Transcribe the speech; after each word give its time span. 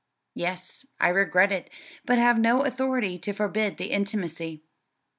"Yes, 0.33 0.83
I 0.99 1.09
regret 1.09 1.51
it, 1.51 1.69
but 2.05 2.17
have 2.17 2.39
no 2.39 2.65
authority 2.65 3.19
to 3.19 3.33
forbid 3.33 3.77
the 3.77 3.91
intimacy." 3.91 4.63